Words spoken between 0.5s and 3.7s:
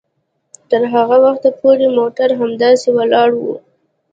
تر هغه وخته پورې موټر همداسې ولاړ وي